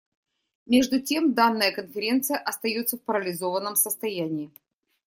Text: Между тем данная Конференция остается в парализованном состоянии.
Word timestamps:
Между 0.65 0.99
тем 0.99 1.35
данная 1.35 1.71
Конференция 1.71 2.39
остается 2.39 2.97
в 2.97 3.03
парализованном 3.03 3.75
состоянии. 3.75 4.51